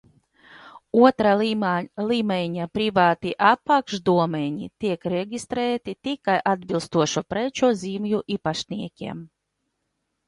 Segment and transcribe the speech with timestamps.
[1.07, 1.33] Otrā
[2.11, 9.25] līmeņa privāti apakšdomēni tiek reģistrēti tikai atbilstošo preču zīmju īpašniekiem.